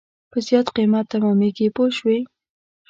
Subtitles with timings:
[0.31, 2.19] په زیات قیمت تمامېږي پوه شوې!.